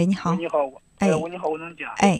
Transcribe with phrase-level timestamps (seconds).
[0.00, 0.34] 喂，你好，。
[0.34, 1.92] 你好，我哎你好，我能讲。
[1.98, 2.18] 哎，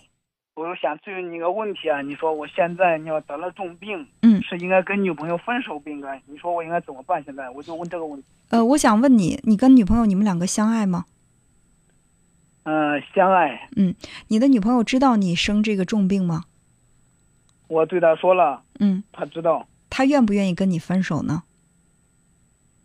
[0.55, 6.21] 我想咨询你个问题啊，你说我现在你要得了重病，嗯，是应该跟女朋友分手不应该？
[6.27, 7.25] 你说我应该怎么办？
[7.25, 8.29] 现在我就问这个问题。
[8.51, 11.07] 呃，我想问你，你跟女朋友你们两个相爱吗？
[12.65, 13.95] 嗯、相爱，嗯
[14.29, 16.45] 你的女朋友知道你生这个重病吗？
[17.69, 21.45] 我对她说了，嗯，她知道，她愿不愿意跟你分手呢？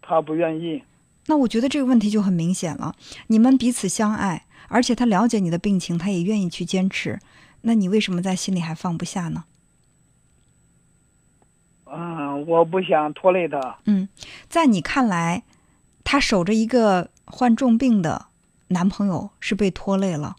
[0.02, 0.82] 她不愿意。
[1.28, 2.96] 那我觉得这个问题就很明显了。
[3.28, 7.20] 你们彼此相爱，而且他了解你的病情，他也愿意去坚持，
[7.62, 9.46] 那你为什么在心里还放不下呢？
[11.86, 13.78] 嗯、我不想拖累他。
[13.86, 14.10] 嗯，
[14.50, 15.44] 在你看来，
[16.04, 18.28] 他守着一个患重病的
[18.68, 20.36] 男朋友是被拖累了，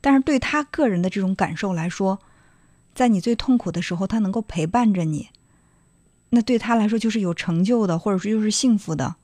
[0.00, 2.18] 但是对他个人的这种感受来说，
[2.94, 5.28] 在你最痛苦的时候，他能够陪伴着你，
[6.30, 9.14] 那对他来说就是有成就的，或者说就是幸福的。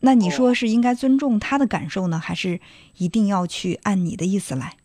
[0.00, 2.60] 那你说哦是应该尊重他的感受呢，还是
[2.96, 4.76] 一定要去按你的意思来？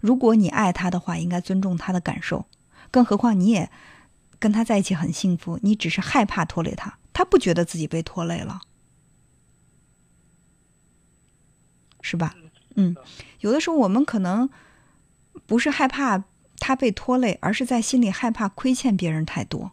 [0.00, 2.46] 如果你爱他的话，应该尊重他的感受，
[2.90, 3.70] 更何况你也
[4.38, 8.60] 跟他在一起很幸福，你只是害怕拖累他，他不觉得自己被拖累了，
[12.00, 12.34] 是吧？
[12.76, 12.96] 嗯，
[13.40, 14.48] 有的时候我们可能
[15.44, 16.24] 不是害怕
[16.58, 19.72] 他被拖累，而是在心里害怕亏欠别人太多。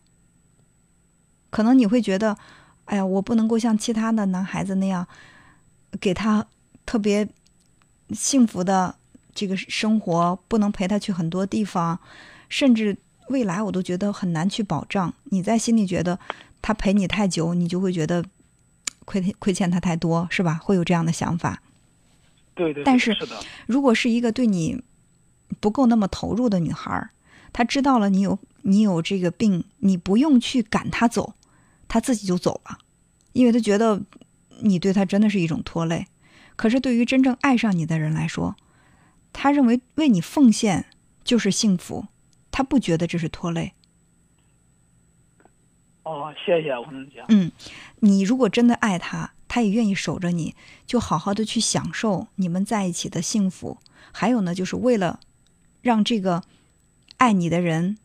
[1.50, 2.38] 可能你会觉得，
[2.88, 5.07] 哎呀，我不能够像其他的男孩子那样，
[6.02, 6.45] 给他
[6.85, 7.27] 特别
[8.11, 8.95] 幸福的
[9.33, 11.99] 这个生活，不能陪他去很多地方，
[12.49, 12.97] 甚至
[13.29, 15.13] 未来我都觉得很难去保障。
[15.25, 16.17] 你在心里觉得
[16.61, 18.23] 他陪你太久，你就会觉得
[19.05, 20.59] 亏欠亏欠他太多，是吧？
[20.63, 21.61] 会有这样的想法。
[22.55, 23.27] 对对对，但是是，
[23.67, 24.81] 如果是一个对你
[25.59, 27.11] 不够那么投入的女孩儿，
[27.53, 31.35] 她知道了你有你有这个病，你不用去赶她走，
[31.88, 32.80] 她自己就走了，
[33.33, 34.02] 因为他觉得
[34.61, 36.07] 你对他真的是一种拖累。
[36.55, 38.55] 可是对于真正爱上你的人来说，
[39.31, 40.88] 他认为为你奉献
[41.23, 42.07] 就是幸福，
[42.49, 43.73] 他不觉得这是拖累。
[46.03, 47.25] 哦，谢谢，我能讲。
[47.29, 47.51] 嗯，
[48.00, 53.78] 你如果真的爱他，他也愿意守着你，就好好的去享受你们在一起的幸福。
[54.12, 55.19] 还有呢，就是为了
[55.81, 56.44] 让这个
[57.17, 57.97] 爱你的人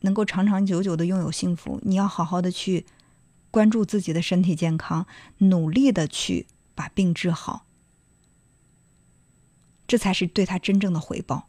[0.00, 2.84] 能够长长久久的拥有幸福，你要好好的去
[3.56, 5.06] 关注自己的身体健康，
[5.38, 7.64] 努力的去把病治好，
[9.86, 11.48] 这才是对他真正的回报。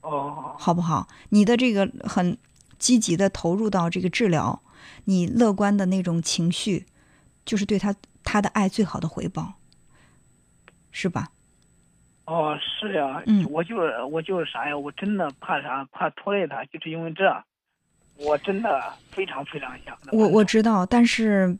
[0.00, 1.06] 哦，好不好？
[1.28, 2.36] 你的这个很
[2.76, 4.64] 积极的投入到这个治疗，
[5.04, 6.86] 你乐观的那种情绪，
[7.44, 7.94] 就是对他
[8.24, 9.54] 他的爱最好的回报，
[10.90, 11.30] 是吧？
[12.24, 14.76] 哦，是呀，嗯我就是我就是啥呀？
[14.76, 15.84] 我真的怕啥？
[15.92, 17.22] 怕拖累他，就是因为这，
[18.16, 21.58] 我真的非常非常想我我知道，但是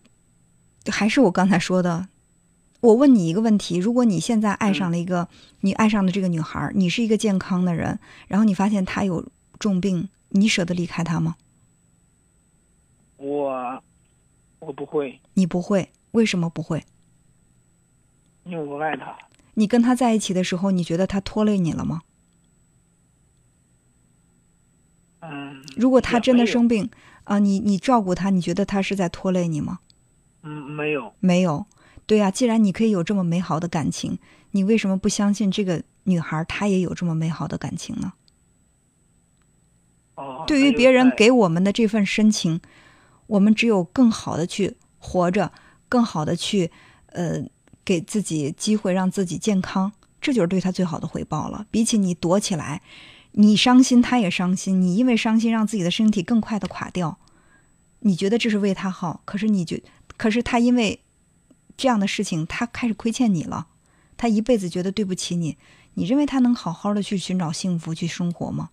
[0.87, 2.09] 还是我刚才说的，
[2.81, 5.29] 我问你一个问题：如果你现在爱上了一个、
[5.61, 7.99] 你爱上的这个女孩，你是一个健康的人，
[8.29, 9.27] 然后你发现她有
[9.59, 11.37] 重病，你舍得离开她吗？
[13.17, 13.83] 我
[14.59, 16.85] 我不会，你不会，为什么不会？
[18.45, 19.17] 因为我爱她。
[19.55, 22.03] 你跟她在一起的时候，你觉得她拖累你了吗？
[25.21, 26.91] 嗯，如果他真的生病
[27.25, 29.79] 啊、你你照顾他，你觉得他是在拖累你吗？
[30.43, 31.15] 嗯，没有。
[31.21, 31.67] 没有，
[32.05, 34.19] 对呀、既然你可以有这么美好的感情，
[34.51, 38.13] 你为什么不相信这个女孩她也有这么美好的感情呢？
[40.17, 42.61] 哦，对于别人给我们的这份深情，
[43.29, 45.53] 我们只有更好的去活着，
[45.89, 46.71] 更好的去
[47.07, 47.41] 呃
[47.85, 51.65] 给自己机会，让自己健康，这就是对他最好的回报了。
[51.71, 52.83] 比起你躲起来，
[53.33, 57.19] 你伤心他也伤心，你因为伤心让自己的身体更快的垮掉，
[58.01, 59.83] 你觉得这是为他好，可是你觉，
[60.17, 61.01] 可是他因为
[61.77, 63.69] 这样的事情，他开始亏欠你了，
[64.17, 65.57] 他一辈子觉得对不起你，
[65.95, 68.71] 你认为他能好好的去寻找幸福去生活吗？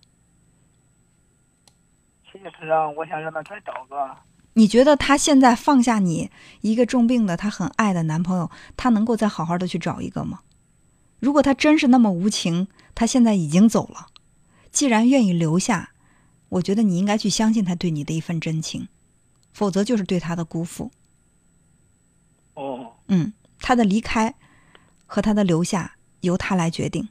[2.26, 4.16] 其实啊，我想让他再找个。
[4.54, 6.30] 你觉得他现在放下你
[6.62, 10.42] 一个重病的他很爱的男朋友，他能够再好好的去找一个吗？
[11.20, 14.08] 如果他真是那么无情，他现在已经走了。
[14.72, 15.92] 既然愿意留下，
[16.50, 18.88] 我觉得你应该去相信他对你的一份真情，
[19.52, 20.92] 否则就是对他的辜负。
[22.54, 24.36] 哦，嗯，他的离开
[25.06, 27.10] 和他的留下由他来决定，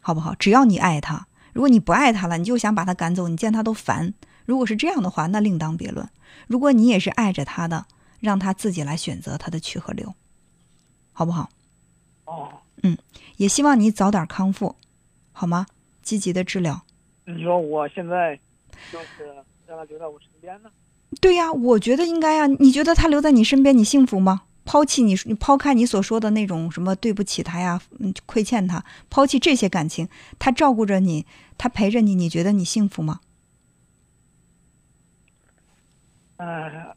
[0.00, 0.34] 好不好？
[0.34, 4.14] 只要你爱他，如果你不爱他了，你就想把他赶走，你见他都烦。
[4.44, 6.08] 如果是这样的话，那另当别论。
[6.46, 7.86] 如果你也是爱着他的，
[8.20, 10.14] 让他自己来选择他的去和留，
[11.12, 11.50] 好不好？
[12.24, 12.48] 哦，
[12.82, 12.96] 嗯
[13.36, 14.76] 也希望你早点康复，
[15.32, 15.66] 好吗？
[16.06, 16.80] 积极的治疗。
[17.24, 18.38] 你说我现在
[18.92, 19.26] 就是
[19.66, 20.70] 让他留在我身边呢？
[21.20, 22.46] 对呀，我觉得应该呀。
[22.46, 24.42] 你觉得他留在你身边，你幸福吗？
[24.64, 30.08] 抛弃你，你抛开你所说的那种什么对不起他呀，嗯，亏欠他，抛弃这些感情，
[30.38, 31.26] 他照顾着你，
[31.58, 33.20] 他陪着你，你觉得你幸福吗？
[36.36, 36.94] 呃，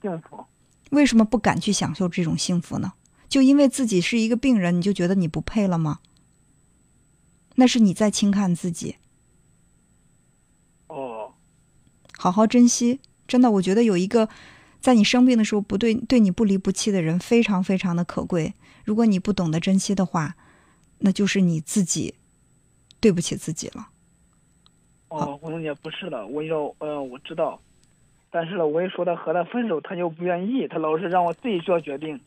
[0.00, 0.44] 幸福。
[0.90, 2.92] 为什么不敢去享受这种幸福呢？
[3.28, 5.98] 就因为自己是一个病人，你就觉得你不配了吗？
[7.56, 8.96] 那是你在轻看自己。
[10.88, 11.32] 哦，
[12.18, 14.28] 好好珍惜，真的，我觉得有一个。
[14.80, 18.52] 在你生病的时候，不对对你不离不弃的人非常非常的可贵。
[18.84, 20.36] 如果你不懂得珍惜的话，
[20.98, 22.16] 那就是你自己
[23.00, 23.88] 对不起自己了。
[25.08, 27.58] 哦，红姐不是的，我要呃我知道，
[28.30, 32.20] 但是呢，我一说他和他分手，他就不愿意，他老是让我自己做决定。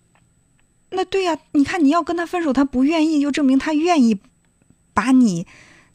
[0.90, 4.20] 那对呀，你看你要跟他分手，他不愿意，就证明他愿意
[4.98, 5.46] 把你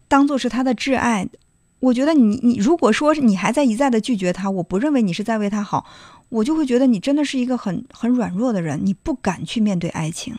[0.07, 1.29] 当做是他的挚爱。
[1.81, 5.85] 我觉得你你如果说你还在一再的拒绝他，我不认为你是在为他好。
[6.29, 10.39] 我就会觉得你真的是一个很很软弱的人，你不敢去面对爱情。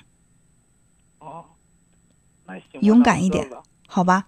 [2.80, 3.50] 勇敢一点，
[3.86, 4.28] 好吧？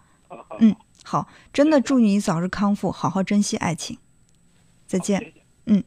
[0.60, 3.98] 嗯，好，真的祝你早日康复，好好珍惜爱情。
[4.86, 5.34] 再见。
[5.66, 5.82] 嗯，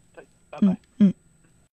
[0.62, 1.12] 嗯嗯。